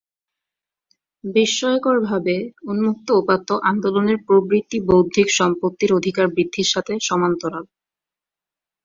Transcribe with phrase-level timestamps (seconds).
[1.23, 2.35] বিস্ময়করভাবে,
[2.63, 7.65] উন্মুক্ত উপাত্ত আন্দোলনের প্রবৃদ্ধি বৌদ্ধিক সম্পত্তির অধিকার বৃদ্ধির সাথে সমান্তরাল।